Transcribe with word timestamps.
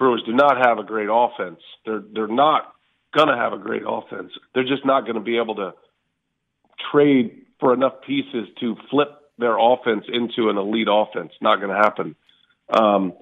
Brewers 0.00 0.22
do 0.24 0.32
not 0.32 0.56
have 0.56 0.78
a 0.78 0.82
great 0.82 1.10
offense. 1.12 1.60
They're 1.84 2.02
they're 2.14 2.26
not 2.26 2.72
gonna 3.14 3.36
have 3.36 3.52
a 3.52 3.58
great 3.58 3.82
offense. 3.86 4.32
They're 4.54 4.64
just 4.64 4.86
not 4.86 5.06
gonna 5.06 5.20
be 5.20 5.36
able 5.36 5.56
to 5.56 5.74
trade 6.90 7.44
for 7.60 7.74
enough 7.74 8.00
pieces 8.06 8.48
to 8.60 8.76
flip 8.88 9.08
their 9.36 9.58
offense 9.58 10.06
into 10.10 10.48
an 10.48 10.56
elite 10.56 10.88
offense. 10.90 11.32
Not 11.42 11.60
gonna 11.60 11.76
happen. 11.76 12.16
Um, 12.70 13.12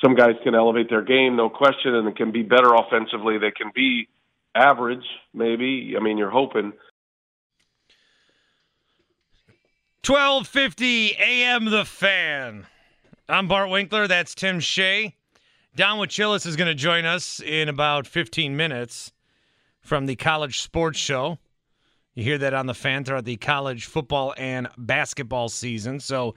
some 0.00 0.14
guys 0.14 0.36
can 0.44 0.54
elevate 0.54 0.88
their 0.88 1.02
game, 1.02 1.34
no 1.34 1.50
question, 1.50 1.96
and 1.96 2.14
can 2.14 2.30
be 2.30 2.42
better 2.42 2.74
offensively. 2.74 3.38
They 3.38 3.50
can 3.50 3.72
be 3.74 4.08
average, 4.54 5.04
maybe. 5.34 5.94
I 5.96 6.00
mean, 6.00 6.16
you're 6.16 6.30
hoping. 6.30 6.72
1250 10.06 11.16
AM 11.16 11.64
The 11.64 11.84
Fan. 11.84 12.66
I'm 13.28 13.48
Bart 13.48 13.68
Winkler. 13.68 14.06
That's 14.06 14.32
Tim 14.36 14.60
Shea. 14.60 15.16
Don 15.76 15.98
Wachillis 15.98 16.46
is 16.46 16.56
going 16.56 16.68
to 16.68 16.74
join 16.74 17.04
us 17.04 17.40
in 17.40 17.68
about 17.68 18.06
15 18.06 18.56
minutes 18.56 19.12
from 19.80 20.06
the 20.06 20.16
College 20.16 20.58
Sports 20.58 20.98
Show. 20.98 21.38
You 22.14 22.24
hear 22.24 22.38
that 22.38 22.54
on 22.54 22.66
the 22.66 22.74
fan 22.74 23.04
throughout 23.04 23.24
the 23.24 23.36
college 23.36 23.86
football 23.86 24.34
and 24.36 24.68
basketball 24.76 25.48
season. 25.48 26.00
So, 26.00 26.34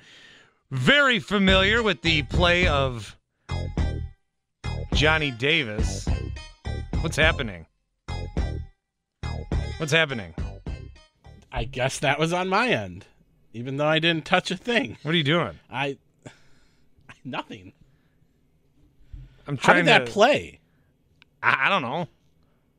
very 0.69 1.19
familiar 1.19 1.81
with 1.81 2.03
the 2.03 2.23
play 2.23 2.67
of 2.67 3.17
Johnny 4.93 5.31
Davis. 5.31 6.07
What's 7.01 7.17
happening? 7.17 7.65
What's 9.77 9.91
happening? 9.91 10.35
I 11.51 11.63
guess 11.63 11.99
that 11.99 12.19
was 12.19 12.33
on 12.33 12.49
my 12.49 12.69
end, 12.69 13.07
even 13.51 13.77
though 13.77 13.87
I 13.87 13.97
didn't 13.97 14.25
touch 14.25 14.51
a 14.51 14.57
thing. 14.57 14.97
What 15.01 15.15
are 15.15 15.17
you 15.17 15.23
doing? 15.23 15.59
I 15.71 15.97
nothing. 17.25 17.73
I'm 19.47 19.57
How 19.57 19.63
trying 19.73 19.85
did 19.85 19.87
that 19.87 20.05
to 20.05 20.11
play? 20.11 20.59
I, 21.41 21.67
I 21.67 21.69
don't 21.69 21.81
know. 21.81 22.07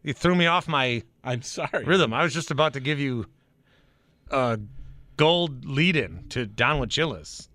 You 0.03 0.12
threw 0.12 0.34
me 0.34 0.47
off 0.47 0.69
my 0.69 1.03
I'm 1.23 1.43
sorry. 1.43 1.84
rhythm. 1.84 2.12
I 2.12 2.23
was 2.23 2.34
just 2.34 2.51
about 2.51 2.73
to 2.75 2.81
give 2.81 2.98
you 3.01 3.27
a 4.31 4.59
gold 5.17 5.64
lead 5.64 5.97
in 5.97 6.29
to 6.30 6.47
Don 6.47 6.80
Wachillis. 6.80 7.48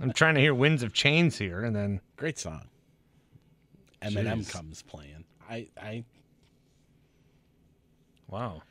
I'm 0.00 0.12
trying 0.12 0.34
to 0.34 0.40
hear 0.40 0.54
Winds 0.54 0.82
of 0.82 0.92
Chains 0.92 1.38
here, 1.38 1.62
and 1.64 1.74
then 1.76 2.00
Great 2.16 2.38
song. 2.38 2.68
Eminem 4.02 4.40
Jeez. 4.40 4.50
comes 4.50 4.82
playing. 4.82 5.24
I 5.48 5.68
I 5.80 6.04
wow. 8.28 8.62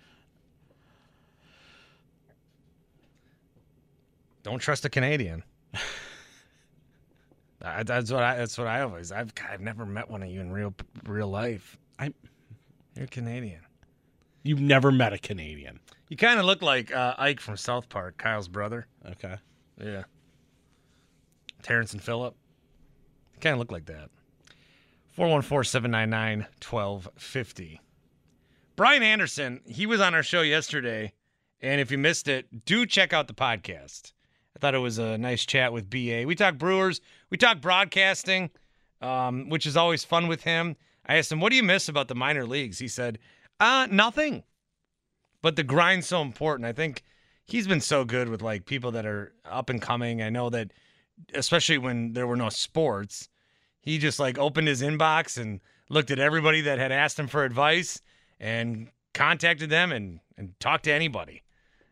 Don't 4.44 4.60
trust 4.60 4.84
a 4.86 4.90
Canadian. 4.90 5.44
That- 7.62 7.88
that's 7.88 8.12
what 8.12 8.24
I. 8.24 8.36
That's 8.38 8.58
what 8.58 8.68
I 8.68 8.82
always. 8.82 9.12
I've 9.12 9.32
I've 9.50 9.62
never 9.62 9.86
met 9.86 10.10
one 10.10 10.24
of 10.24 10.30
you 10.30 10.42
in 10.42 10.52
real 10.52 10.74
real 11.06 11.28
life. 11.28 11.78
I 12.00 12.12
You're 12.96 13.08
Canadian. 13.08 13.62
you've 14.44 14.60
never 14.62 14.92
met 14.92 15.14
a 15.14 15.18
Canadian. 15.18 15.80
You 16.10 16.18
kind 16.18 16.40
of 16.40 16.46
look 16.46 16.62
like 16.62 16.92
uh, 16.94 17.14
Ike 17.18 17.40
from 17.40 17.56
South 17.58 17.88
Park, 17.88 18.18
Kyle's 18.18 18.48
brother. 18.48 18.88
Okay. 19.12 19.36
Yeah. 19.82 20.04
Terrance 21.62 21.94
and 21.94 22.02
Phillip. 22.04 22.36
Kind 23.40 23.54
of 23.54 23.60
look 23.60 23.72
like 23.72 23.86
that. 23.86 24.10
414 25.14 25.64
799 25.70 26.48
1250. 26.68 27.80
Brian 28.76 29.04
Anderson, 29.04 29.62
he 29.66 29.86
was 29.86 30.02
on 30.02 30.16
our 30.16 30.24
show 30.24 30.42
yesterday. 30.42 31.14
And 31.62 31.80
if 31.80 31.92
you 31.92 31.98
missed 32.00 32.28
it, 32.28 32.66
do 32.66 32.86
check 32.88 33.14
out 33.14 33.28
the 33.28 33.34
podcast. 33.34 34.14
Thought 34.62 34.76
it 34.76 34.80
was 34.80 35.00
a 35.00 35.18
nice 35.18 35.44
chat 35.44 35.74
with 35.74 35.90
BA. 35.90 36.24
We 36.28 36.36
talk 36.36 36.60
Brewers, 36.60 37.02
we 37.32 37.38
talk 37.38 37.62
broadcasting, 37.62 38.52
um, 39.02 39.50
which 39.50 39.66
is 39.66 39.76
always 39.76 40.04
fun 40.04 40.28
with 40.28 40.44
him. 40.44 40.76
I 41.06 41.18
asked 41.18 41.32
him, 41.32 41.42
What 41.42 41.50
do 41.50 41.56
you 41.56 41.64
miss 41.64 41.90
about 41.90 42.08
the 42.08 42.16
minor 42.16 42.46
leagues? 42.46 42.78
He 42.78 42.88
said, 42.88 43.18
Uh, 43.60 43.88
nothing. 43.90 44.44
But 45.42 45.56
the 45.56 45.64
grind's 45.64 46.06
so 46.06 46.22
important. 46.22 46.68
I 46.68 46.74
think 46.74 47.02
he's 47.44 47.68
been 47.68 47.82
so 47.82 48.06
good 48.06 48.30
with 48.30 48.44
like 48.44 48.66
people 48.66 48.92
that 48.92 49.06
are 49.06 49.34
up 49.44 49.72
and 49.72 49.82
coming. 49.82 50.22
I 50.22 50.30
know 50.30 50.52
that 50.52 50.72
especially 51.34 51.80
when 51.80 52.14
there 52.14 52.28
were 52.28 52.36
no 52.36 52.50
sports, 52.50 53.30
he 53.82 53.98
just 53.98 54.20
like 54.20 54.38
opened 54.38 54.68
his 54.68 54.84
inbox 54.84 55.42
and 55.42 55.60
looked 55.90 56.12
at 56.12 56.20
everybody 56.20 56.62
that 56.62 56.78
had 56.78 56.92
asked 56.92 57.18
him 57.18 57.28
for 57.28 57.44
advice 57.44 58.00
and 58.40 58.90
contacted 59.16 59.72
them 59.72 59.92
and 59.92 60.20
and 60.38 60.54
talked 60.60 60.84
to 60.84 60.94
anybody. 60.94 61.42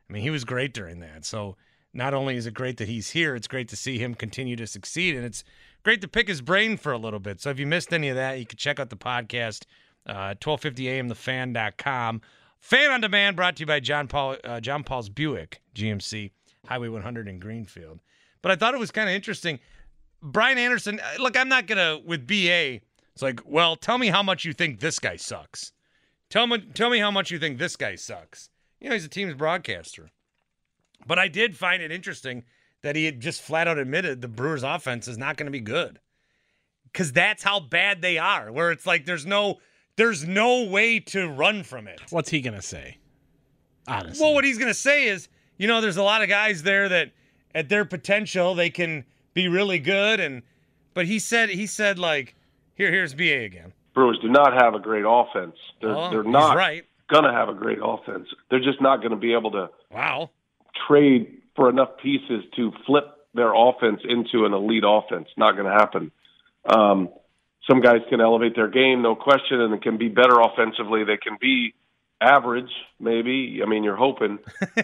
I 0.07 0.13
mean, 0.13 0.21
he 0.21 0.29
was 0.29 0.45
great 0.45 0.73
during 0.73 0.99
that. 0.99 1.25
So 1.25 1.57
not 1.93 2.13
only 2.13 2.35
is 2.35 2.45
it 2.45 2.53
great 2.53 2.77
that 2.77 2.87
he's 2.87 3.11
here, 3.11 3.35
it's 3.35 3.47
great 3.47 3.67
to 3.69 3.75
see 3.75 3.97
him 3.97 4.13
continue 4.13 4.55
to 4.55 4.67
succeed, 4.67 5.15
and 5.15 5.25
it's 5.25 5.43
great 5.83 6.01
to 6.01 6.07
pick 6.07 6.27
his 6.27 6.41
brain 6.41 6.77
for 6.77 6.91
a 6.91 6.97
little 6.97 7.19
bit. 7.19 7.41
So 7.41 7.49
if 7.49 7.59
you 7.59 7.65
missed 7.65 7.93
any 7.93 8.09
of 8.09 8.15
that, 8.15 8.39
you 8.39 8.45
can 8.45 8.57
check 8.57 8.79
out 8.79 8.89
the 8.89 8.97
podcast, 8.97 9.65
uh, 10.05 10.35
1250 10.41 10.89
AM, 10.89 11.09
thefan.com. 11.09 12.21
Fan 12.59 12.91
on 12.91 13.01
demand 13.01 13.35
brought 13.35 13.55
to 13.55 13.61
you 13.61 13.65
by 13.65 13.79
John 13.79 14.07
Paul, 14.07 14.37
uh, 14.43 14.59
John 14.59 14.83
Paul's 14.83 15.09
Buick 15.09 15.61
GMC, 15.75 16.31
Highway 16.67 16.89
100 16.89 17.27
in 17.27 17.39
Greenfield. 17.39 17.99
But 18.41 18.51
I 18.51 18.55
thought 18.55 18.73
it 18.73 18.79
was 18.79 18.91
kind 18.91 19.09
of 19.09 19.15
interesting. 19.15 19.59
Brian 20.21 20.57
Anderson, 20.57 20.99
uh, 20.99 21.21
look, 21.21 21.37
I'm 21.37 21.49
not 21.49 21.67
gonna 21.67 21.99
with 22.05 22.27
BA. 22.27 22.81
It's 23.13 23.21
like, 23.21 23.41
well, 23.45 23.75
tell 23.75 23.97
me 23.97 24.07
how 24.07 24.23
much 24.23 24.45
you 24.45 24.53
think 24.53 24.79
this 24.79 24.99
guy 24.99 25.15
sucks. 25.15 25.71
Tell 26.29 26.45
me, 26.47 26.59
tell 26.73 26.89
me 26.89 26.99
how 26.99 27.11
much 27.11 27.31
you 27.31 27.39
think 27.39 27.57
this 27.57 27.75
guy 27.75 27.95
sucks. 27.95 28.49
You 28.79 28.89
know, 28.89 28.95
he's 28.95 29.05
a 29.05 29.09
team's 29.09 29.33
broadcaster. 29.33 30.11
But 31.05 31.19
I 31.19 31.27
did 31.27 31.57
find 31.57 31.81
it 31.81 31.91
interesting 31.91 32.43
that 32.81 32.95
he 32.95 33.05
had 33.05 33.19
just 33.19 33.41
flat 33.41 33.67
out 33.67 33.77
admitted 33.77 34.21
the 34.21 34.27
Brewers' 34.27 34.63
offense 34.63 35.07
is 35.07 35.17
not 35.17 35.37
going 35.37 35.45
to 35.47 35.51
be 35.51 35.59
good, 35.59 35.99
because 36.91 37.11
that's 37.11 37.43
how 37.43 37.59
bad 37.59 38.01
they 38.01 38.17
are. 38.17 38.51
Where 38.51 38.71
it's 38.71 38.85
like 38.85 39.05
there's 39.05 39.25
no, 39.25 39.59
there's 39.95 40.25
no 40.27 40.63
way 40.65 40.99
to 41.01 41.27
run 41.27 41.63
from 41.63 41.87
it. 41.87 42.01
What's 42.09 42.29
he 42.29 42.41
gonna 42.41 42.61
say? 42.61 42.97
Honestly. 43.87 44.23
Well, 44.23 44.33
what 44.33 44.43
he's 44.45 44.57
going 44.57 44.69
to 44.69 44.73
say 44.73 45.07
is, 45.07 45.29
you 45.57 45.67
know, 45.67 45.81
there's 45.81 45.97
a 45.97 46.03
lot 46.03 46.21
of 46.21 46.29
guys 46.29 46.61
there 46.63 46.87
that 46.89 47.11
at 47.55 47.69
their 47.69 47.85
potential 47.85 48.53
they 48.53 48.69
can 48.69 49.03
be 49.33 49.47
really 49.47 49.79
good 49.79 50.19
and 50.19 50.43
but 50.93 51.05
he 51.07 51.17
said 51.17 51.49
he 51.49 51.65
said 51.65 51.97
like 51.97 52.35
here 52.75 52.91
here's 52.91 53.13
BA 53.15 53.39
again. 53.39 53.73
Brewers 53.95 54.19
do 54.21 54.29
not 54.29 54.53
have 54.61 54.75
a 54.75 54.79
great 54.79 55.05
offense. 55.07 55.55
They're 55.81 55.95
Oh, 55.95 56.09
they're 56.11 56.23
not 56.23 56.55
right. 56.55 56.85
gonna 57.09 57.33
have 57.33 57.49
a 57.49 57.53
great 57.53 57.79
offense. 57.83 58.27
They're 58.51 58.59
just 58.59 58.79
not 58.79 58.97
going 58.97 59.11
to 59.11 59.17
be 59.17 59.33
able 59.33 59.51
to 59.51 59.69
Wow. 59.91 60.29
Trade 60.87 61.41
for 61.55 61.69
enough 61.69 61.97
pieces 62.01 62.43
to 62.55 62.71
flip 62.85 63.05
their 63.33 63.53
offense 63.53 64.01
into 64.07 64.45
an 64.45 64.53
elite 64.53 64.83
offense. 64.85 65.27
Not 65.37 65.53
going 65.53 65.65
to 65.65 65.71
happen. 65.71 66.11
Um, 66.65 67.09
some 67.69 67.81
guys 67.81 68.01
can 68.09 68.21
elevate 68.21 68.55
their 68.55 68.67
game, 68.67 69.01
no 69.01 69.15
question, 69.15 69.61
and 69.61 69.73
it 69.73 69.81
can 69.81 69.97
be 69.97 70.07
better 70.07 70.39
offensively. 70.39 71.03
They 71.03 71.17
can 71.17 71.37
be 71.39 71.73
average, 72.21 72.71
maybe. 72.99 73.61
I 73.63 73.69
mean, 73.69 73.83
you're 73.83 73.95
hoping. 73.95 74.39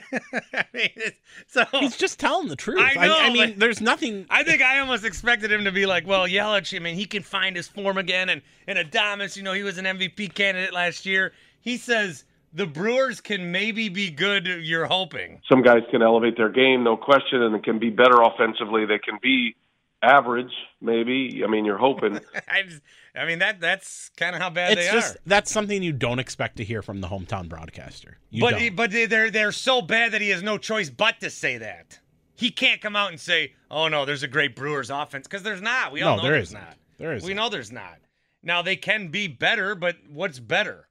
I 0.53 0.65
mean, 0.73 0.89
it's, 0.95 1.19
so 1.47 1.65
He's 1.79 1.97
just 1.97 2.19
telling 2.19 2.47
the 2.47 2.55
truth. 2.55 2.79
I 2.79 3.07
know, 3.07 3.17
I, 3.17 3.31
mean, 3.31 3.51
but- 3.51 3.59
there's 3.59 3.81
nothing. 3.81 4.25
I 4.29 4.43
think 4.43 4.61
I 4.61 4.79
almost 4.79 5.03
expected 5.03 5.51
him 5.51 5.65
to 5.65 5.71
be 5.71 5.85
like, 5.85 6.07
well, 6.07 6.27
Yelich, 6.27 6.75
I 6.75 6.79
mean, 6.79 6.95
he 6.95 7.05
can 7.05 7.23
find 7.23 7.55
his 7.55 7.67
form 7.67 7.97
again. 7.97 8.29
And, 8.29 8.41
and 8.67 8.77
Adames, 8.77 9.35
you 9.35 9.43
know, 9.43 9.53
he 9.53 9.63
was 9.63 9.77
an 9.77 9.85
MVP 9.85 10.33
candidate 10.33 10.73
last 10.73 11.05
year. 11.05 11.33
He 11.61 11.77
says 11.77 12.23
the 12.55 12.65
Brewers 12.65 13.21
can 13.21 13.51
maybe 13.51 13.89
be 13.89 14.09
good, 14.09 14.47
you're 14.47 14.85
hoping. 14.85 15.41
Some 15.49 15.61
guys 15.61 15.83
can 15.91 16.01
elevate 16.01 16.37
their 16.37 16.49
game, 16.49 16.83
no 16.83 16.95
question, 16.97 17.41
and 17.43 17.53
it 17.55 17.63
can 17.63 17.77
be 17.79 17.89
better 17.89 18.21
offensively. 18.21 18.85
They 18.85 18.97
can 18.99 19.19
be 19.21 19.55
average, 20.01 20.51
maybe. 20.81 21.41
I 21.43 21.47
mean, 21.47 21.65
you're 21.65 21.77
hoping. 21.77 22.19
I, 22.47 22.63
just, 22.63 22.81
I 23.15 23.25
mean 23.25 23.39
that 23.39 23.59
that's 23.59 24.09
kind 24.17 24.35
of 24.35 24.41
how 24.41 24.49
bad 24.49 24.77
It's 24.77 24.87
they 24.87 24.93
just 24.93 25.15
are. 25.15 25.19
that's 25.25 25.51
something 25.51 25.81
you 25.83 25.91
don't 25.93 26.19
expect 26.19 26.57
to 26.57 26.63
hear 26.63 26.81
from 26.81 27.01
the 27.01 27.07
hometown 27.07 27.49
broadcaster. 27.49 28.17
You 28.29 28.41
but 28.41 28.51
don't. 28.51 28.59
he, 28.61 28.69
but 28.69 28.91
they- 28.91 29.05
they're 29.05 29.29
they're 29.31 29.51
so 29.51 29.81
bad 29.81 30.11
that 30.13 30.21
he 30.21 30.29
has 30.29 30.41
no 30.43 30.57
choice 30.57 30.89
but 30.89 31.19
to 31.21 31.29
say 31.29 31.57
that. 31.57 31.99
He 32.37 32.51
can't 32.51 32.81
come 32.81 32.95
out 32.97 33.11
and 33.11 33.19
say, 33.19 33.53
"Oh 33.71 33.87
no, 33.87 34.03
there's 34.05 34.23
a 34.23 34.27
great 34.27 34.55
Brewers 34.55 34.89
offense," 34.89 35.25
because 35.27 35.43
there's 35.43 35.61
not. 35.61 35.91
We 35.93 36.01
all 36.01 36.17
No, 36.17 36.17
know 36.17 36.23
there 36.23 36.31
there's 36.33 36.49
isn't. 36.49 36.59
not. 36.59 36.75
There 36.97 37.13
isn't. 37.13 37.27
We 37.27 37.33
know 37.33 37.49
there's 37.49 37.71
not. 37.71 37.97
Now 38.43 38.61
they 38.61 38.75
can 38.75 39.07
be 39.07 39.27
better, 39.27 39.73
but 39.73 39.95
what's 40.09 40.39
better? 40.39 40.87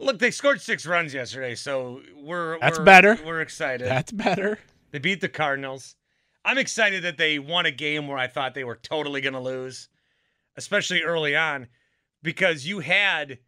Look, 0.00 0.18
they 0.18 0.30
scored 0.30 0.60
six 0.60 0.86
runs 0.86 1.12
yesterday, 1.12 1.54
so 1.54 2.02
we're 2.16 2.58
That's 2.60 2.78
we're- 2.78 2.84
better. 2.84 3.18
We're 3.24 3.40
excited. 3.40 3.86
That's 3.88 4.12
better. 4.12 4.58
They 4.92 4.98
beat 4.98 5.20
the 5.20 5.28
Cardinals. 5.28 5.96
I'm 6.44 6.56
excited 6.58 7.02
that 7.02 7.18
they 7.18 7.38
won 7.38 7.66
a 7.66 7.70
game 7.70 8.06
where 8.08 8.16
I 8.16 8.26
thought 8.26 8.54
they 8.54 8.64
were 8.64 8.76
totally 8.76 9.20
going 9.20 9.34
to 9.34 9.40
lose, 9.40 9.88
especially 10.56 11.02
early 11.02 11.36
on, 11.36 11.66
because 12.22 12.66
you 12.66 12.78
had 12.80 13.38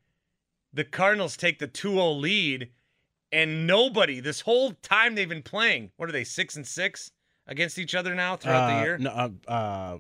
the 0.73 0.85
Cardinals 0.85 1.37
take 1.37 1.59
the 1.61 1.67
2 1.67 1.93
0 1.93 2.11
lead, 2.13 2.71
and 3.33 3.67
nobody, 3.67 4.19
this 4.21 4.41
whole 4.41 4.73
time 4.83 5.15
they've 5.15 5.29
been 5.29 5.43
playing, 5.43 5.93
what 5.97 6.09
are 6.09 6.13
they, 6.13 6.25
six 6.25 6.57
and 6.57 6.67
six 6.67 7.13
against 7.47 7.79
each 7.79 7.95
other 7.95 8.15
now 8.15 8.37
throughout 8.37 8.71
Uh, 8.71 8.75
the 8.79 8.85
year? 8.85 8.99
No, 8.99 9.11
uh, 9.11 9.51
uh, 9.51 9.99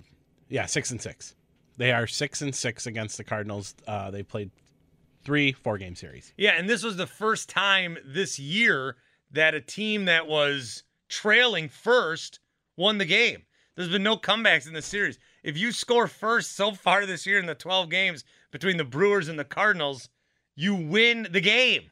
yeah, 0.48 0.66
six 0.66 0.90
and 0.90 1.00
six. 1.00 1.34
They 1.76 1.92
are 1.92 2.06
six 2.06 2.42
and 2.42 2.54
six 2.54 2.86
against 2.86 3.16
the 3.16 3.24
Cardinals. 3.24 3.74
Uh, 3.86 4.10
they 4.10 4.22
played 4.24 4.50
three 5.24 5.52
four 5.52 5.78
game 5.78 5.94
series. 5.94 6.32
Yeah, 6.36 6.52
and 6.56 6.68
this 6.68 6.82
was 6.82 6.96
the 6.96 7.06
first 7.06 7.48
time 7.48 7.98
this 8.04 8.38
year 8.38 8.96
that 9.30 9.54
a 9.54 9.60
team 9.60 10.06
that 10.06 10.26
was 10.26 10.82
trailing 11.08 11.68
first 11.68 12.40
won 12.76 12.98
the 12.98 13.04
game. 13.04 13.42
There's 13.76 13.88
been 13.88 14.02
no 14.02 14.16
comebacks 14.16 14.66
in 14.66 14.74
the 14.74 14.82
series. 14.82 15.18
If 15.42 15.56
you 15.56 15.72
score 15.72 16.06
first 16.06 16.56
so 16.56 16.72
far 16.72 17.06
this 17.06 17.26
year 17.26 17.38
in 17.38 17.46
the 17.46 17.54
12 17.54 17.88
games 17.88 18.24
between 18.50 18.76
the 18.76 18.84
Brewers 18.84 19.28
and 19.28 19.38
the 19.38 19.44
Cardinals, 19.44 20.08
you 20.54 20.74
win 20.74 21.28
the 21.30 21.40
game. 21.40 21.90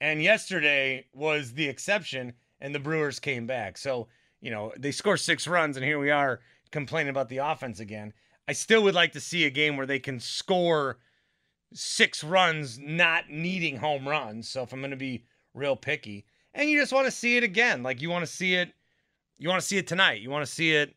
And 0.00 0.22
yesterday 0.22 1.06
was 1.12 1.52
the 1.52 1.68
exception, 1.68 2.34
and 2.60 2.74
the 2.74 2.78
Brewers 2.78 3.18
came 3.18 3.46
back. 3.46 3.76
So, 3.76 4.08
you 4.40 4.50
know, 4.50 4.72
they 4.78 4.92
score 4.92 5.16
six 5.16 5.46
runs, 5.46 5.76
and 5.76 5.84
here 5.84 5.98
we 5.98 6.10
are 6.10 6.40
complaining 6.70 7.10
about 7.10 7.28
the 7.28 7.38
offense 7.38 7.80
again. 7.80 8.12
I 8.46 8.52
still 8.52 8.82
would 8.82 8.94
like 8.94 9.12
to 9.12 9.20
see 9.20 9.44
a 9.44 9.50
game 9.50 9.76
where 9.76 9.86
they 9.86 9.98
can 9.98 10.20
score 10.20 10.98
six 11.74 12.24
runs 12.24 12.78
not 12.78 13.28
needing 13.28 13.76
home 13.76 14.08
runs. 14.08 14.48
So 14.48 14.62
if 14.62 14.72
I'm 14.72 14.80
going 14.80 14.90
to 14.92 14.96
be 14.96 15.24
real 15.52 15.76
picky, 15.76 16.24
and 16.54 16.70
you 16.70 16.80
just 16.80 16.92
want 16.92 17.06
to 17.06 17.10
see 17.10 17.36
it 17.36 17.44
again, 17.44 17.82
like 17.82 18.00
you 18.00 18.08
want 18.08 18.24
to 18.24 18.30
see 18.30 18.54
it, 18.54 18.72
you 19.38 19.48
want 19.48 19.60
to 19.60 19.66
see 19.66 19.76
it 19.76 19.86
tonight, 19.86 20.20
you 20.20 20.30
want 20.30 20.46
to 20.46 20.50
see 20.50 20.72
it 20.72 20.94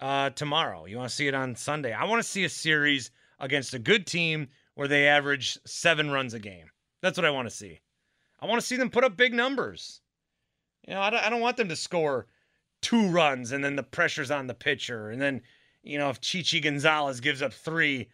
uh, 0.00 0.30
tomorrow, 0.30 0.86
you 0.86 0.96
want 0.96 1.10
to 1.10 1.14
see 1.14 1.28
it 1.28 1.34
on 1.34 1.56
Sunday. 1.56 1.92
I 1.92 2.04
want 2.04 2.22
to 2.22 2.28
see 2.28 2.44
a 2.44 2.48
series 2.48 3.10
against 3.40 3.74
a 3.74 3.78
good 3.78 4.06
team 4.06 4.48
where 4.74 4.88
they 4.88 5.08
average 5.08 5.58
seven 5.66 6.10
runs 6.10 6.34
a 6.34 6.38
game. 6.38 6.70
That's 7.02 7.18
what 7.18 7.24
I 7.24 7.30
want 7.30 7.48
to 7.48 7.54
see. 7.54 7.80
I 8.40 8.46
want 8.46 8.60
to 8.60 8.66
see 8.66 8.76
them 8.76 8.90
put 8.90 9.04
up 9.04 9.16
big 9.16 9.34
numbers. 9.34 10.00
You 10.86 10.94
know, 10.94 11.00
I 11.00 11.10
don't, 11.10 11.24
I 11.24 11.30
don't 11.30 11.40
want 11.40 11.56
them 11.56 11.68
to 11.68 11.76
score 11.76 12.26
two 12.80 13.08
runs 13.08 13.52
and 13.52 13.64
then 13.64 13.76
the 13.76 13.82
pressure's 13.82 14.30
on 14.30 14.46
the 14.46 14.54
pitcher, 14.54 15.10
and 15.10 15.20
then 15.20 15.40
you 15.82 15.98
know 15.98 16.10
if 16.10 16.20
Chichi 16.20 16.60
Gonzalez 16.60 17.20
gives 17.20 17.42
up 17.42 17.52
three 17.52 18.08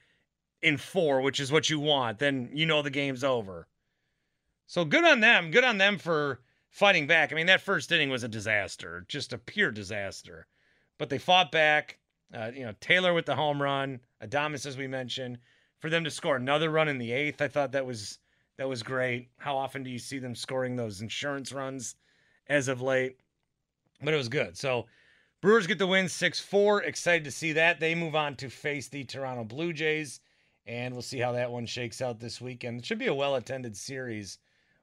in 0.63 0.77
four, 0.77 1.21
which 1.21 1.41
is 1.41 1.53
what 1.53 1.71
you 1.71 1.81
want, 1.81 2.19
then 2.19 2.51
you 2.53 2.67
know 2.67 2.83
the 2.83 2.91
game's 2.91 3.25
over. 3.25 3.67
So 4.67 4.85
good 4.85 5.05
on 5.05 5.21
them. 5.21 5.51
Good 5.51 5.65
on 5.65 5.79
them 5.79 5.99
for 5.99 6.41
fighting 6.71 7.07
back. 7.07 7.33
I 7.33 7.35
mean, 7.35 7.47
that 7.47 7.61
first 7.61 7.91
inning 7.91 8.11
was 8.11 8.23
a 8.23 8.29
disaster, 8.29 9.05
just 9.09 9.33
a 9.33 9.39
pure 9.39 9.71
disaster. 9.71 10.47
But 10.99 11.09
they 11.09 11.19
fought 11.19 11.51
back. 11.51 11.99
Uh, 12.33 12.53
you 12.55 12.65
know, 12.65 12.75
Taylor 12.81 13.13
with 13.13 13.27
the 13.27 13.35
home 13.35 13.61
run, 13.61 14.01
Adames, 14.23 14.65
as 14.65 14.77
we 14.77 14.87
mentioned, 14.87 15.39
for 15.81 15.91
them 15.91 16.05
to 16.05 16.11
score 16.11 16.37
another 16.37 16.71
run 16.71 16.87
in 16.87 16.99
the 16.99 17.11
eighth. 17.11 17.43
I 17.43 17.49
thought 17.49 17.73
that 17.73 17.87
was 17.87 18.19
that 18.57 18.69
was 18.69 18.83
great. 18.83 19.31
How 19.39 19.57
often 19.57 19.83
do 19.83 19.91
you 19.91 19.99
see 19.99 20.19
them 20.19 20.35
scoring 20.35 20.77
those 20.77 21.01
insurance 21.01 21.51
runs 21.51 21.97
as 22.47 22.69
of 22.69 22.83
late? 22.83 23.17
But 24.03 24.15
it 24.15 24.19
was 24.19 24.29
good. 24.29 24.57
So 24.57 24.87
Brewers 25.41 25.67
get 25.67 25.79
the 25.79 25.87
win 25.87 26.09
6 26.09 26.41
4. 26.41 26.83
Excited 26.83 27.25
to 27.25 27.31
see 27.31 27.53
that. 27.53 27.81
They 27.81 27.95
move 27.95 28.15
on 28.15 28.37
to 28.37 28.51
face 28.51 28.89
the 28.89 29.05
Toronto 29.05 29.45
Blue 29.45 29.73
Jays, 29.73 30.21
and 30.71 30.95
we'll 30.95 31.03
see 31.03 31.19
how 31.19 31.33
that 31.33 31.51
one 31.51 31.67
shakes 31.67 32.01
out 32.01 32.21
this 32.21 32.41
weekend. 32.41 32.79
It 32.79 32.87
should 32.87 33.01
be 33.01 33.09
a 33.09 33.15
well 33.15 33.35
attended 33.35 33.77
series. 33.77 34.39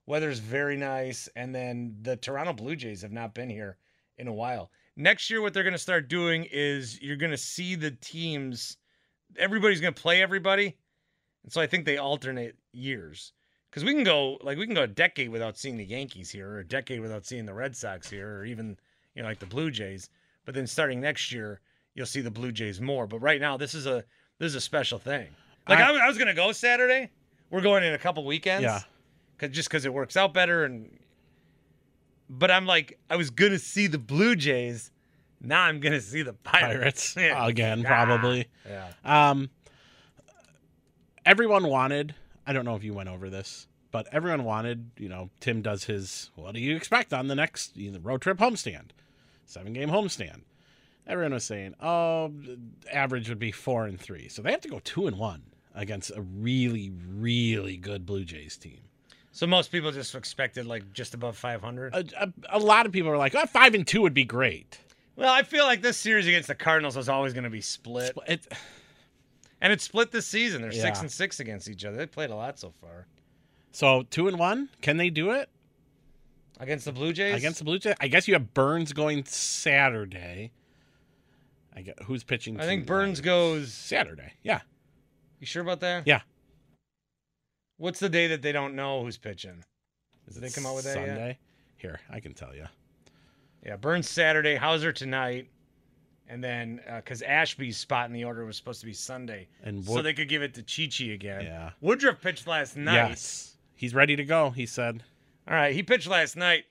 Weather's 0.06 0.39
very 0.39 0.75
nice, 0.75 1.30
and 1.34 1.56
then 1.56 1.95
the 2.01 2.18
Toronto 2.18 2.51
Blue 2.51 2.75
Jays 2.75 3.01
have 3.04 3.13
not 3.13 3.34
been 3.34 3.50
here 3.50 3.78
in 4.18 4.28
a 4.28 4.34
while. 4.34 4.69
Next 4.98 5.30
year, 5.30 5.42
what 5.42 5.54
they're 5.54 5.63
going 5.63 5.72
to 5.72 5.80
start 5.80 6.10
doing 6.10 6.45
is 6.51 7.01
you're 7.01 7.16
going 7.16 7.31
to 7.31 7.38
see 7.38 7.75
the 7.75 7.92
teams, 7.92 8.75
everybody's 9.38 9.80
going 9.80 9.94
to 9.94 10.01
play 10.01 10.22
everybody. 10.22 10.75
And 11.44 11.54
so 11.54 11.62
I 11.62 11.68
think 11.68 11.86
they 11.86 11.98
alternate 11.98 12.57
years. 12.74 13.31
Because 13.69 13.86
we 13.86 13.94
can 13.94 14.04
go, 14.04 14.38
like, 14.42 14.57
we 14.57 14.66
can 14.66 14.75
go 14.75 14.84
a 14.84 14.88
decade 14.88 15.30
without 15.30 15.57
seeing 15.57 15.78
the 15.78 15.86
Yankees 15.86 16.30
here, 16.30 16.50
or 16.50 16.60
a 16.60 16.68
decade 16.68 17.00
without 17.00 17.25
seeing 17.25 17.45
the 17.45 17.54
Red 17.54 17.78
Sox 17.78 18.10
here, 18.10 18.39
or 18.39 18.45
even, 18.45 18.78
you 19.16 19.22
know, 19.22 19.30
like 19.30 19.39
the 19.39 19.45
Blue 19.45 19.72
Jays. 19.72 20.10
But 20.44 20.54
then 20.54 20.68
starting 20.68 21.00
next 21.00 21.31
year, 21.31 21.62
you'll 21.95 22.06
see 22.06 22.22
the 22.22 22.31
Blue 22.31 22.51
Jays 22.51 22.81
more. 22.81 23.07
But 23.07 23.19
right 23.19 23.39
now, 23.39 23.56
this 23.56 23.74
is 23.74 23.86
a 23.86 24.04
this 24.38 24.50
is 24.50 24.56
a 24.56 24.62
special 24.62 25.00
thing. 25.00 25.28
Like 25.69 25.79
I, 25.79 25.91
I- 25.91 26.05
I 26.05 26.07
was 26.07 26.17
gonna 26.17 26.33
go 26.33 26.51
Saturday. 26.51 27.09
We're 27.49 27.61
going 27.61 27.83
in 27.83 27.93
a 27.93 27.97
couple 27.97 28.25
weekends. 28.25 28.63
Yeah. 28.63 28.81
Cause 29.37 29.49
just 29.51 29.69
because 29.69 29.85
it 29.85 29.93
works 29.93 30.17
out 30.17 30.33
better 30.33 30.65
and. 30.65 30.89
But 32.29 32.51
I'm 32.51 32.65
like, 32.65 32.99
I 33.09 33.15
was 33.15 33.29
gonna 33.29 33.59
see 33.59 33.87
the 33.87 33.97
Blue 33.97 34.35
Jays. 34.35 34.91
Now 35.39 35.61
I'm 35.63 35.79
gonna 35.79 36.01
see 36.01 36.23
the 36.23 36.33
Pirates. 36.33 37.13
Pirates 37.13 37.47
again, 37.49 37.85
Ah. 37.85 37.87
probably. 37.87 38.47
Yeah. 38.67 38.89
Um, 39.05 39.49
everyone 41.25 41.67
wanted. 41.67 42.15
I 42.45 42.53
don't 42.53 42.65
know 42.65 42.75
if 42.75 42.83
you 42.83 42.93
went 42.93 43.09
over 43.09 43.29
this, 43.29 43.67
but 43.91 44.07
everyone 44.11 44.43
wanted. 44.43 44.91
You 44.97 45.09
know, 45.09 45.29
Tim 45.39 45.61
does 45.61 45.85
his. 45.85 46.31
What 46.35 46.53
do 46.53 46.59
you 46.59 46.75
expect 46.75 47.13
on 47.13 47.27
the 47.27 47.35
next 47.35 47.75
you 47.77 47.91
know, 47.91 47.99
road 47.99 48.21
trip 48.21 48.37
homestand? 48.39 48.89
Seven 49.45 49.73
game 49.73 49.89
homestand. 49.89 50.41
Everyone 51.05 51.33
was 51.33 51.45
saying, 51.45 51.73
oh, 51.81 52.33
average 52.91 53.29
would 53.29 53.39
be 53.39 53.51
four 53.53 53.85
and 53.85 53.97
three, 53.97 54.27
so 54.27 54.41
they 54.41 54.51
have 54.51 54.59
to 54.61 54.67
go 54.67 54.79
two 54.83 55.07
and 55.07 55.17
one 55.17 55.43
against 55.77 56.12
a 56.12 56.21
really, 56.21 56.91
really 57.07 57.77
good 57.77 58.06
Blue 58.06 58.25
Jays 58.25 58.57
team. 58.57 58.79
So 59.31 59.47
most 59.47 59.71
people 59.71 59.91
just 59.91 60.15
expected 60.15 60.65
like 60.65 60.91
just 60.94 61.13
above 61.13 61.38
500. 61.38 61.94
A, 61.94 62.06
a, 62.19 62.33
a 62.57 62.59
lot 62.59 62.85
of 62.85 62.91
people 62.91 63.12
are 63.12 63.18
like, 63.18 63.35
oh, 63.35 63.45
five 63.45 63.74
and 63.75 63.88
two 63.88 64.01
would 64.01 64.13
be 64.13 64.25
great. 64.25 64.79
well, 65.15 65.31
I 65.31 65.44
feel 65.44 65.65
like 65.65 65.81
this 65.81 65.97
series 65.97 66.27
against 66.27 66.47
the 66.47 66.56
Cardinals 66.56 66.97
is 66.97 67.07
always 67.07 67.33
going 67.33 67.44
to 67.44 67.50
be 67.50 67.62
split, 67.62 68.18
It, 68.27 68.47
and 69.62 69.71
it's 69.71 69.83
split 69.83 70.12
this 70.12 70.25
season. 70.25 70.62
They're 70.62 70.71
six 70.71 71.01
and 71.01 71.12
six 71.12 71.39
against 71.39 71.69
each 71.69 71.86
other. 71.86 71.98
They 71.98 72.07
played 72.07 72.31
a 72.31 72.36
lot 72.36 72.60
so 72.60 72.74
far 72.81 73.05
so 73.77 74.01
two 74.10 74.27
and 74.27 74.39
one, 74.39 74.69
can 74.81 74.98
they 74.98 75.12
do 75.12 75.31
it? 75.31 75.50
against 76.60 76.86
the 76.86 76.91
Blue 76.91 77.13
Jays. 77.13 77.36
against 77.36 77.60
the 77.60 77.65
Blue 77.65 77.77
Jays. 77.77 77.93
I 78.01 78.07
guess 78.07 78.27
you 78.27 78.34
have 78.34 78.55
Burnes 78.55 78.91
going 78.91 79.24
Saturday. 79.25 80.51
I 81.75 81.81
get 81.81 82.01
who's 82.01 82.24
pitching. 82.24 82.60
I 82.60 82.65
think? 82.65 82.88
Burnes 82.88 83.22
goes. 83.22 83.72
Saturday. 83.72 84.34
Yeah, 84.41 84.62
You 85.39 85.46
sure 85.46 85.62
about 85.62 85.79
that? 85.82 86.08
yeah. 86.08 86.22
What's 87.77 88.00
the 88.00 88.10
day 88.10 88.27
that 88.27 88.41
they 88.41 88.51
don't 88.51 88.75
know 88.75 89.03
who's 89.03 89.17
pitching? 89.17 89.63
Did 90.34 90.41
they 90.41 90.50
come 90.50 90.65
out 90.65 90.75
with 90.75 90.86
that 90.86 90.98
yet? 90.98 91.08
Sunday? 91.08 91.38
Here, 91.77 92.00
I 92.10 92.20
can 92.20 92.34
tell 92.34 92.56
you. 92.56 92.65
Yeah, 93.63 93.75
Burnes 93.75 94.10
Saturday, 94.10 94.56
Houser 94.56 94.91
tonight, 94.91 95.50
and 96.27 96.44
then 96.44 96.82
uh, 96.89 96.98
because 96.98 97.22
Ashby's 97.22 97.77
spot 97.77 98.08
in 98.08 98.13
the 98.13 98.24
order 98.24 98.46
was 98.46 98.58
supposed 98.58 98.79
to 98.79 98.86
be 98.88 98.94
Sunday, 98.94 99.48
And 99.63 99.86
so 99.86 100.01
they 100.01 100.13
could 100.13 100.27
give 100.27 100.41
it 100.41 100.56
to 100.56 100.63
Chi-Chi 100.63 101.12
again. 101.13 101.44
Yeah. 101.46 101.70
Woodruff 101.79 102.20
pitched 102.20 102.48
last 102.48 102.75
night. 102.77 103.10
Yes, 103.10 103.58
he's 103.75 103.94
ready 103.94 104.15
to 104.15 104.25
go. 104.25 104.50
He 104.50 104.65
said. 104.65 105.03
All 105.48 105.53
right, 105.53 105.74
he 105.74 105.84
pitched 105.84 106.08
last 106.08 106.36
night. 106.36 106.65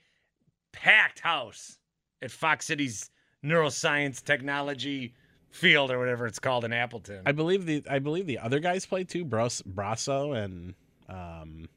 Packed 0.73 1.21
house 1.21 1.77
at 2.21 2.31
Fox 2.31 2.65
City's 2.65 3.09
Neuroscience 3.43 4.21
Technology 4.23 5.13
Field 5.49 5.91
or 5.91 5.97
whatever 5.99 6.27
it's 6.27 6.39
called 6.39 6.65
in 6.65 6.73
Appleton. 6.73 7.23
I 7.25 7.31
believe 7.31 7.65
the 7.65 7.83
I 7.89 7.99
believe 7.99 8.27
the 8.27 8.39
other 8.39 8.59
guys 8.59 8.85
played 8.85 9.09
too. 9.09 9.25
Bros, 9.25 9.61
Brosseau 9.63 10.35
and 10.37 10.75
um, 11.09 11.67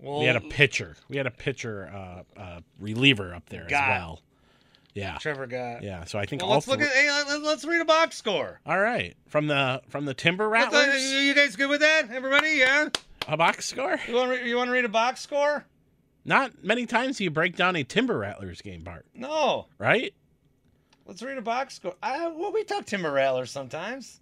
well, 0.00 0.20
we 0.20 0.26
had 0.26 0.36
a 0.36 0.40
pitcher. 0.40 0.96
We 1.08 1.16
had 1.16 1.26
a 1.26 1.30
pitcher 1.30 1.90
uh, 1.92 2.40
uh, 2.40 2.60
reliever 2.80 3.34
up 3.34 3.48
there 3.48 3.64
as 3.64 3.70
well. 3.72 4.20
Yeah, 4.94 5.18
Trevor 5.18 5.46
got. 5.46 5.82
yeah. 5.82 6.04
So 6.04 6.18
I 6.18 6.26
think 6.26 6.42
Well, 6.42 6.50
let's 6.52 6.66
look 6.66 6.80
at. 6.80 6.88
Hey, 6.88 7.08
let- 7.28 7.42
let's 7.42 7.64
read 7.64 7.80
a 7.80 7.84
box 7.84 8.16
score. 8.16 8.60
all 8.66 8.80
right 8.80 9.14
from 9.28 9.46
the 9.46 9.82
from 9.88 10.04
the 10.06 10.14
Timber 10.14 10.48
Rattlers. 10.48 11.12
you 11.12 11.34
guys 11.34 11.54
good 11.54 11.68
with 11.70 11.80
that? 11.80 12.10
Everybody, 12.10 12.54
yeah. 12.56 12.88
a 13.28 13.36
box 13.36 13.66
score. 13.66 14.00
You 14.08 14.14
want 14.14 14.42
you 14.44 14.56
want 14.56 14.68
to 14.68 14.72
read 14.72 14.84
a 14.84 14.88
box 14.88 15.20
score? 15.20 15.64
Not 16.24 16.64
many 16.64 16.84
times 16.86 17.18
do 17.18 17.24
you 17.24 17.30
break 17.30 17.56
down 17.56 17.76
a 17.76 17.84
Timber 17.84 18.18
Rattlers 18.18 18.60
game, 18.60 18.82
Bart. 18.82 19.06
No. 19.14 19.66
Right? 19.78 20.14
Let's 21.08 21.22
read 21.22 21.38
a 21.38 21.42
box 21.42 21.74
score. 21.76 21.94
I, 22.02 22.28
well, 22.28 22.52
we 22.52 22.64
talk 22.64 22.84
Timber 22.84 23.10
Rattlers 23.10 23.50
sometimes. 23.50 24.20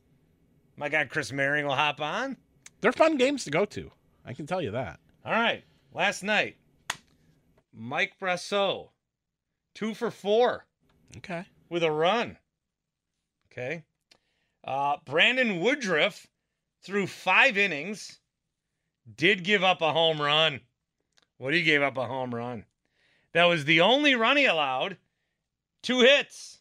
My 0.77 0.89
guy 0.89 1.05
Chris 1.05 1.33
Mehring 1.33 1.65
will 1.65 1.75
hop 1.75 2.01
on. 2.01 2.37
They're 2.81 2.93
fun 2.93 3.17
games 3.17 3.43
to 3.45 3.51
go 3.51 3.65
to. 3.65 3.91
I 4.25 4.33
can 4.33 4.47
tell 4.47 4.63
you 4.63 4.71
that. 4.71 5.01
All 5.25 5.33
right. 5.33 5.65
Last 5.93 6.23
night, 6.23 6.57
Mike 7.75 8.13
Brosseau, 8.21 8.91
two 9.75 9.95
for 9.95 10.13
four 10.13 10.65
Okay. 11.17 11.45
with 11.69 11.83
a 11.83 11.91
run. 11.91 12.39
Okay. 13.51 13.83
Uh, 14.63 14.99
Brandon 15.05 15.59
Woodruff, 15.61 16.27
through 16.85 17.09
five 17.09 17.59
innings, 17.59 18.21
did 19.17 19.43
give 19.43 19.65
up 19.65 19.81
a 19.83 19.93
home 19.93 20.21
run. 20.21 20.61
What 21.39 21.53
he 21.53 21.63
gave 21.63 21.83
up 21.83 21.97
a 21.97 22.07
home 22.07 22.33
run. 22.35 22.65
That 23.33 23.45
was 23.45 23.65
the 23.65 23.81
only 23.81 24.15
run 24.15 24.37
he 24.37 24.45
allowed. 24.45 24.99
Two 25.83 26.01
hits. 26.01 26.56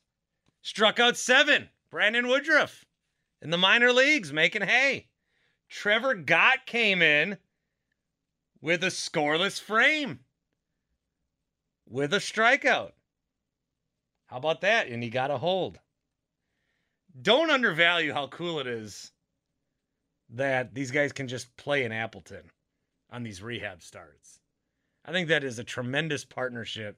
Struck 0.65 1.00
out 1.00 1.15
seven. 1.15 1.69
Brandon 1.91 2.27
Woodruff 2.27 2.86
in 3.39 3.51
the 3.51 3.57
minor 3.57 3.93
leagues 3.93 4.34
making 4.34 4.63
hay. 4.63 5.10
Trevor 5.69 6.15
Gott 6.15 6.65
came 6.65 7.03
in 7.03 7.38
with 8.62 8.84
a 8.84 8.88
scoreless 8.88 9.62
frame 9.62 10.22
with 11.88 12.15
a 12.15 12.17
strikeout. 12.17 12.93
How 14.25 14.38
about 14.38 14.62
that? 14.62 14.88
And 14.88 15.03
he 15.03 15.12
got 15.12 15.29
a 15.29 15.38
hold. 15.38 15.79
Don't 17.22 17.51
undervalue 17.51 18.12
how 18.12 18.25
cool 18.25 18.60
it 18.60 18.65
is 18.65 19.12
that 20.31 20.74
these 20.74 20.89
guys 20.89 21.12
can 21.12 21.27
just 21.27 21.55
play 21.57 21.84
in 21.84 21.91
Appleton 21.91 22.50
on 23.12 23.22
these 23.22 23.39
rehab 23.39 23.84
starts. 23.84 24.39
I 25.05 25.12
think 25.12 25.27
that 25.27 25.43
is 25.43 25.60
a 25.60 25.63
tremendous 25.63 26.25
partnership 26.25 26.98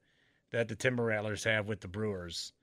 that 0.52 0.68
the 0.68 0.74
Timber 0.74 1.04
Rattlers 1.04 1.44
have 1.44 1.68
with 1.68 1.82
the 1.82 1.88
Brewers. 1.88 2.54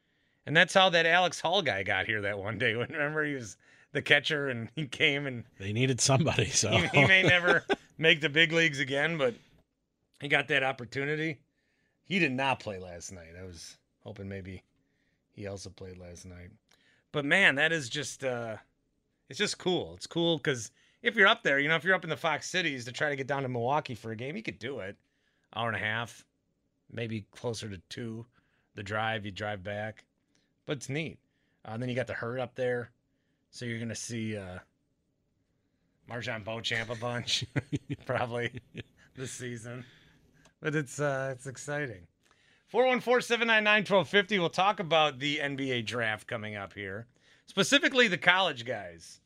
And 0.45 0.55
that's 0.55 0.73
how 0.73 0.89
that 0.89 1.05
Alex 1.05 1.41
Hall 1.41 1.61
guy 1.61 1.83
got 1.83 2.05
here 2.05 2.21
that 2.21 2.37
one 2.37 2.57
day. 2.57 2.73
Remember, 2.73 3.23
he 3.23 3.33
was 3.33 3.57
the 3.91 4.01
catcher 4.01 4.49
and 4.49 4.69
he 4.75 4.85
came 4.85 5.25
and 5.25 5.43
They 5.57 5.73
needed 5.73 6.01
somebody, 6.01 6.49
so 6.49 6.69
he, 6.71 6.87
he 6.99 7.07
may 7.07 7.23
never 7.23 7.63
make 7.97 8.21
the 8.21 8.29
big 8.29 8.51
leagues 8.51 8.79
again, 8.79 9.17
but 9.17 9.33
he 10.21 10.27
got 10.27 10.47
that 10.49 10.63
opportunity. 10.63 11.39
He 12.03 12.19
did 12.19 12.31
not 12.31 12.59
play 12.59 12.77
last 12.77 13.11
night. 13.11 13.33
I 13.39 13.45
was 13.45 13.77
hoping 14.03 14.29
maybe 14.29 14.63
he 15.33 15.47
also 15.47 15.69
played 15.69 15.97
last 15.97 16.25
night. 16.25 16.51
But 17.11 17.25
man, 17.25 17.55
that 17.55 17.71
is 17.71 17.89
just 17.89 18.23
uh 18.23 18.57
it's 19.29 19.39
just 19.39 19.57
cool. 19.57 19.93
It's 19.95 20.07
cool 20.07 20.37
because 20.37 20.71
if 21.01 21.15
you're 21.15 21.27
up 21.27 21.43
there, 21.43 21.59
you 21.59 21.67
know, 21.67 21.75
if 21.75 21.83
you're 21.83 21.95
up 21.95 22.03
in 22.03 22.09
the 22.09 22.17
Fox 22.17 22.49
Cities 22.49 22.85
to 22.85 22.91
try 22.91 23.09
to 23.09 23.15
get 23.15 23.27
down 23.27 23.43
to 23.43 23.49
Milwaukee 23.49 23.95
for 23.95 24.11
a 24.11 24.15
game, 24.15 24.35
you 24.35 24.43
could 24.43 24.59
do 24.59 24.79
it. 24.79 24.95
Hour 25.55 25.67
and 25.67 25.77
a 25.77 25.79
half, 25.79 26.25
maybe 26.91 27.25
closer 27.31 27.69
to 27.69 27.77
two. 27.89 28.25
The 28.75 28.83
drive, 28.83 29.25
you 29.25 29.31
drive 29.31 29.63
back, 29.63 30.03
but 30.65 30.77
it's 30.77 30.89
neat. 30.89 31.19
Uh, 31.67 31.71
and 31.71 31.81
then 31.81 31.89
you 31.89 31.95
got 31.95 32.07
the 32.07 32.13
herd 32.13 32.39
up 32.39 32.55
there, 32.55 32.91
so 33.51 33.65
you're 33.65 33.79
gonna 33.79 33.95
see 33.95 34.37
uh, 34.37 34.59
MarJon 36.09 36.43
Beauchamp 36.43 36.89
a 36.89 36.95
bunch, 36.95 37.45
probably 38.05 38.61
this 39.15 39.31
season. 39.31 39.85
But 40.61 40.75
it's 40.75 40.99
uh, 40.99 41.29
it's 41.35 41.47
exciting. 41.47 42.07
414-799-1250. 42.73 44.39
We'll 44.39 44.49
talk 44.49 44.79
about 44.79 45.19
the 45.19 45.37
NBA 45.37 45.85
draft 45.85 46.27
coming 46.27 46.55
up 46.55 46.73
here. 46.73 47.07
Specifically 47.45 48.07
the 48.07 48.17
college 48.17 48.65
guys. 48.65 49.21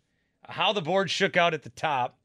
How 0.48 0.74
the 0.74 0.82
board 0.82 1.10
shook 1.10 1.38
out 1.38 1.54
at 1.54 1.64
the 1.64 1.70
top. 1.70 2.20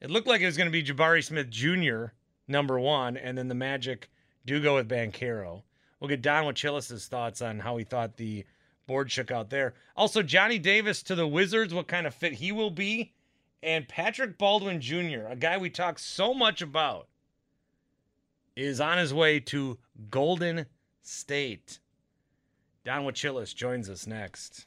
It 0.00 0.10
looked 0.10 0.26
like 0.26 0.40
it 0.40 0.46
was 0.46 0.56
going 0.56 0.68
to 0.68 0.72
be 0.72 0.82
Jabari 0.82 1.24
Smith 1.24 1.50
Jr., 1.50 2.06
number 2.48 2.78
one, 2.78 3.16
and 3.16 3.36
then 3.36 3.48
the 3.48 3.54
Magic 3.54 4.10
do 4.44 4.60
go 4.60 4.76
with 4.76 4.88
Banchero. 4.88 5.62
We'll 6.02 6.08
get 6.08 6.20
Don 6.20 6.46
Wachillis' 6.46 7.06
thoughts 7.06 7.40
on 7.40 7.60
how 7.60 7.76
he 7.76 7.84
thought 7.84 8.16
the 8.16 8.44
board 8.88 9.12
shook 9.12 9.30
out 9.30 9.50
there. 9.50 9.74
Also, 9.96 10.20
Johnny 10.20 10.58
Davis 10.58 11.00
to 11.04 11.14
the 11.14 11.28
Wizards, 11.28 11.72
what 11.72 11.86
kind 11.86 12.08
of 12.08 12.14
fit 12.14 12.32
he 12.32 12.50
will 12.50 12.72
be. 12.72 13.12
And 13.62 13.86
Patrick 13.86 14.36
Baldwin 14.36 14.80
Jr., 14.80 15.28
a 15.28 15.36
guy 15.36 15.58
we 15.58 15.70
talk 15.70 16.00
so 16.00 16.34
much 16.34 16.60
about, 16.60 17.06
is 18.56 18.80
on 18.80 18.98
his 18.98 19.14
way 19.14 19.38
to 19.38 19.78
Golden 20.10 20.66
State. 21.02 21.78
Don 22.84 23.04
Wachillis 23.04 23.54
joins 23.54 23.88
us 23.88 24.04
next. 24.04 24.66